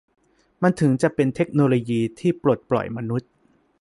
[0.63, 3.29] มันถึงจะเป็นเทคโนโลยีที่ปลดปล่อยมนุษย์